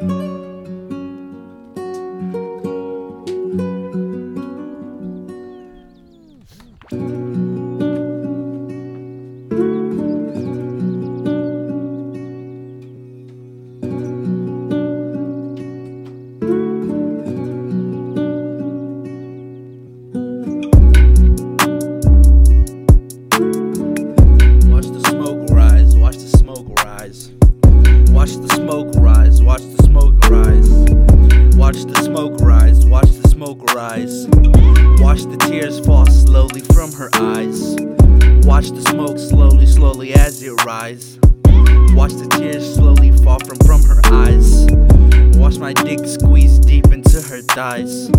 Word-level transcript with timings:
thank 0.00 0.12
you 6.92 7.27
smoke 32.08 32.40
rise, 32.40 32.86
watch 32.86 33.10
the 33.10 33.28
smoke 33.28 33.62
rise. 33.74 34.26
Watch 34.98 35.24
the 35.24 35.36
tears 35.46 35.78
fall 35.84 36.06
slowly 36.06 36.62
from 36.62 36.90
her 36.92 37.10
eyes. 37.12 37.76
Watch 38.46 38.70
the 38.70 38.80
smoke 38.88 39.18
slowly, 39.18 39.66
slowly 39.66 40.14
as 40.14 40.42
it 40.42 40.64
rise. 40.64 41.18
Watch 41.94 42.14
the 42.14 42.26
tears 42.38 42.74
slowly 42.74 43.12
fall 43.12 43.38
from 43.40 43.58
from 43.58 43.82
her 43.82 44.00
eyes. 44.04 44.66
Watch 45.36 45.58
my 45.58 45.74
dick 45.74 46.00
squeeze 46.06 46.58
deep 46.58 46.86
into 46.86 47.20
her 47.20 47.42
thighs. 47.42 48.10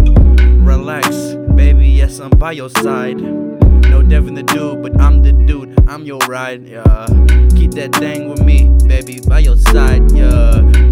Relax, 0.61 1.33
baby, 1.55 1.87
yes, 1.87 2.19
I'm 2.19 2.29
by 2.29 2.51
your 2.51 2.69
side. 2.69 3.17
No 3.17 4.03
Devin 4.03 4.35
the 4.35 4.43
dude, 4.43 4.83
but 4.83 5.01
I'm 5.01 5.23
the 5.23 5.31
dude, 5.31 5.73
I'm 5.89 6.05
your 6.05 6.19
ride, 6.27 6.67
yeah. 6.67 7.07
Keep 7.55 7.71
that 7.71 7.95
thing 7.95 8.29
with 8.29 8.43
me, 8.43 8.69
baby, 8.87 9.19
by 9.27 9.39
your 9.39 9.57
side, 9.57 10.11
yeah. 10.11 10.88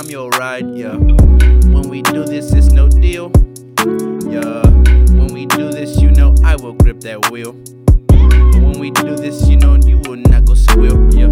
I'm 0.00 0.08
your 0.08 0.30
ride, 0.30 0.64
yeah. 0.74 0.94
When 0.94 1.90
we 1.90 2.00
do 2.00 2.24
this, 2.24 2.54
it's 2.54 2.68
no 2.68 2.88
deal, 2.88 3.30
yeah. 4.24 4.66
When 5.12 5.26
we 5.26 5.44
do 5.44 5.70
this, 5.70 6.00
you 6.00 6.10
know 6.10 6.34
I 6.42 6.56
will 6.56 6.72
grip 6.72 7.00
that 7.00 7.30
wheel. 7.30 7.52
When 8.64 8.78
we 8.78 8.92
do 8.92 9.14
this, 9.14 9.46
you 9.46 9.58
know 9.58 9.76
you 9.84 9.98
will 10.06 10.16
not 10.16 10.46
go 10.46 10.54
squeal, 10.54 10.96
yeah. 11.12 11.26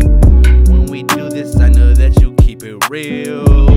When 0.69 0.85
we 0.85 1.03
do 1.03 1.31
this, 1.31 1.59
I 1.59 1.71
know 1.71 1.95
that 1.95 2.21
you 2.21 2.35
keep 2.35 2.63
it 2.63 2.91
real. 2.91 3.69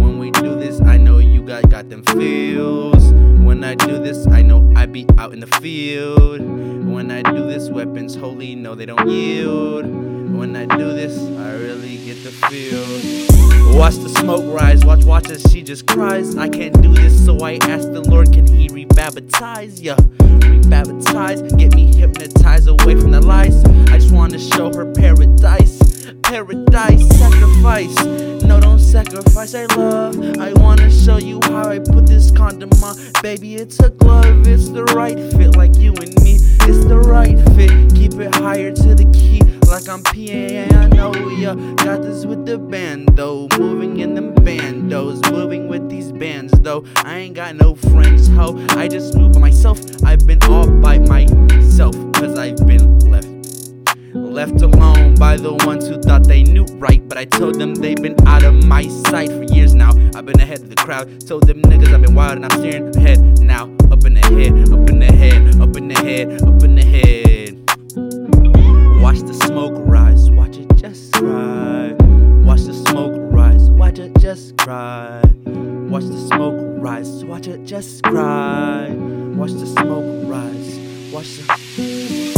When 0.00 0.18
we 0.18 0.30
do 0.30 0.58
this, 0.58 0.80
I 0.80 0.96
know 0.96 1.18
you 1.18 1.42
got 1.42 1.68
got 1.68 1.90
them 1.90 2.02
feels. 2.04 3.12
When 3.12 3.62
I 3.62 3.74
do 3.74 3.98
this, 3.98 4.26
I 4.28 4.40
know 4.40 4.67
be 5.04 5.18
out 5.18 5.32
in 5.32 5.40
the 5.40 5.46
field. 5.46 6.40
When 6.40 7.10
I 7.10 7.22
do 7.22 7.46
this, 7.46 7.68
weapons 7.68 8.14
holy, 8.14 8.54
no 8.54 8.74
they 8.74 8.86
don't 8.86 9.08
yield. 9.08 9.86
When 9.86 10.56
I 10.56 10.66
do 10.66 10.92
this, 10.92 11.16
I 11.18 11.52
really 11.52 11.98
get 11.98 12.22
the 12.24 12.30
feel. 12.30 13.78
Watch 13.78 13.96
the 13.96 14.08
smoke 14.08 14.44
rise, 14.46 14.84
watch, 14.84 15.04
watch 15.04 15.30
as 15.30 15.42
she 15.52 15.62
just 15.62 15.86
cries. 15.86 16.36
I 16.36 16.48
can't 16.48 16.80
do 16.82 16.92
this, 16.92 17.24
so 17.24 17.38
I 17.40 17.58
ask 17.62 17.92
the 17.92 18.02
Lord, 18.08 18.32
can 18.32 18.46
He 18.46 18.68
rebaptize? 18.68 19.78
Yeah, 19.80 19.96
rebaptize, 19.96 21.56
get 21.58 21.74
me 21.74 21.94
hypnotized 21.94 22.68
away 22.68 23.00
from 23.00 23.12
the 23.12 23.20
lies. 23.20 23.64
I 23.92 23.98
just 23.98 24.12
wanna 24.12 24.38
show 24.38 24.72
her 24.74 24.92
paradise, 24.92 25.78
paradise, 26.22 27.08
sacrifice. 27.18 28.27
Sacrifice 28.98 29.54
our 29.54 29.68
love. 29.76 30.18
I 30.40 30.52
wanna 30.54 30.90
show 30.90 31.18
you 31.18 31.38
how 31.44 31.70
I 31.70 31.78
put 31.78 32.08
this 32.08 32.32
condom 32.32 32.70
on. 32.82 32.96
Baby, 33.22 33.54
it's 33.54 33.78
a 33.78 33.90
glove, 33.90 34.44
it's 34.48 34.70
the 34.70 34.82
right 34.86 35.16
fit, 35.34 35.56
like 35.56 35.76
you 35.76 35.94
and 36.02 36.12
me. 36.24 36.34
It's 36.66 36.84
the 36.84 36.98
right 36.98 37.38
fit. 37.54 37.94
Keep 37.94 38.14
it 38.14 38.34
higher 38.34 38.72
to 38.72 38.94
the 38.96 39.04
key, 39.12 39.40
like 39.68 39.88
I'm 39.88 40.02
piano. 40.02 41.12
Yeah, 41.36 41.54
got 41.76 42.02
this 42.02 42.26
with 42.26 42.44
the 42.44 42.58
band 42.58 43.10
though. 43.14 43.46
Moving 43.56 44.00
in 44.00 44.14
them 44.14 44.34
bandos, 44.34 45.30
moving 45.30 45.68
with 45.68 45.88
these 45.88 46.10
bands 46.10 46.52
though. 46.58 46.84
I 46.96 47.18
ain't 47.18 47.36
got 47.36 47.54
no 47.54 47.76
friends, 47.76 48.26
ho. 48.26 48.56
I 48.70 48.88
just 48.88 49.14
move 49.14 49.34
by 49.34 49.38
myself. 49.38 49.78
I've 50.04 50.26
been 50.26 50.42
all 50.42 50.68
by 50.68 50.98
myself, 50.98 51.94
cause 52.14 52.36
I've 52.36 52.66
been 52.66 52.98
left. 53.08 53.37
Left 54.38 54.62
alone 54.62 55.16
by 55.16 55.36
the 55.36 55.52
ones 55.66 55.88
who 55.88 56.00
thought 56.00 56.28
they 56.28 56.44
knew 56.44 56.64
right. 56.78 57.02
But 57.08 57.18
I 57.18 57.24
told 57.24 57.56
them 57.56 57.74
they've 57.74 58.00
been 58.00 58.14
out 58.24 58.44
of 58.44 58.64
my 58.66 58.86
sight 58.86 59.30
for 59.30 59.42
years 59.52 59.74
now. 59.74 59.90
I've 60.14 60.26
been 60.26 60.38
ahead 60.38 60.60
of 60.60 60.70
the 60.70 60.76
crowd. 60.76 61.26
Told 61.26 61.48
them 61.48 61.60
niggas 61.62 61.92
I've 61.92 62.02
been 62.02 62.14
wild 62.14 62.36
and 62.36 62.44
I'm 62.44 62.56
steering 62.60 62.96
ahead 62.96 63.18
now. 63.40 63.64
Up 63.90 64.04
in 64.04 64.14
the 64.14 64.20
head, 64.20 64.52
up 64.72 64.88
in 64.88 65.00
the 65.00 65.06
head, 65.06 65.60
up 65.60 65.76
in 65.76 65.88
the 65.88 65.94
head, 65.96 66.40
up 66.42 66.62
in 66.62 66.76
the 66.76 66.84
head. 66.84 67.58
Watch 69.02 69.18
the 69.22 69.34
smoke 69.34 69.74
rise, 69.74 70.30
watch 70.30 70.56
it 70.56 70.72
just 70.76 71.14
cry. 71.14 71.96
Watch 72.44 72.60
the 72.60 72.74
smoke 72.74 73.16
rise, 73.32 73.68
watch 73.70 73.98
it 73.98 74.16
just 74.20 74.56
cry. 74.56 75.20
Watch 75.46 76.04
the 76.04 76.28
smoke 76.28 76.60
rise, 76.80 77.24
watch 77.24 77.48
it 77.48 77.64
just 77.64 78.04
cry. 78.04 78.88
Watch 79.34 79.50
the 79.50 79.66
smoke 79.66 80.30
rise, 80.30 80.78
watch 81.12 81.38
the. 81.38 82.37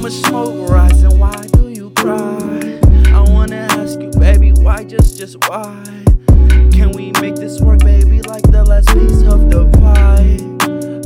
Much 0.00 0.12
smoke 0.12 0.70
rising, 0.70 1.18
why 1.18 1.46
do 1.52 1.68
you 1.68 1.90
cry? 1.90 2.80
I 3.12 3.20
wanna 3.28 3.66
ask 3.70 4.00
you, 4.00 4.10
baby, 4.18 4.52
why 4.52 4.82
just, 4.82 5.18
just 5.18 5.36
why? 5.46 5.84
Can 6.72 6.92
we 6.92 7.12
make 7.20 7.34
this 7.34 7.60
work, 7.60 7.80
baby, 7.80 8.22
like 8.22 8.42
the 8.50 8.64
last 8.64 8.88
piece 8.88 9.22
of 9.24 9.50
the 9.50 9.68
pie? 9.78 10.38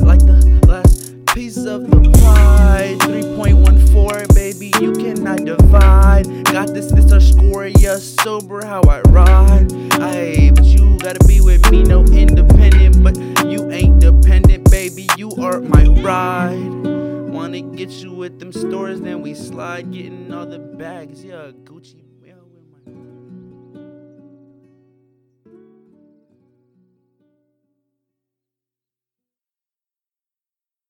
Like 0.01 0.19
the 0.19 0.61
last 0.65 1.13
piece 1.35 1.57
of 1.57 1.91
the 1.91 2.09
pie. 2.23 2.95
3.14, 3.01 4.33
baby, 4.33 4.71
you 4.79 4.93
cannot 4.93 5.43
divide. 5.43 6.45
Got 6.45 6.73
this, 6.73 6.89
this 6.89 7.11
a 7.11 7.19
score, 7.19 7.67
yeah, 7.67 7.97
sober 7.97 8.65
how 8.65 8.81
I 8.83 9.01
ride. 9.09 9.73
Aye, 9.99 10.51
but 10.55 10.63
you 10.63 10.97
gotta 10.99 11.23
be 11.27 11.41
with 11.41 11.69
me, 11.69 11.83
no 11.83 12.05
with 18.25 18.39
them 18.39 18.51
stores, 18.51 18.99
then 19.01 19.21
we 19.21 19.35
slide, 19.35 19.91
getting 19.91 20.33
all 20.33 20.47
the 20.47 20.57
bags, 20.57 21.23
yeah, 21.23 21.51
Gucci. 21.63 22.04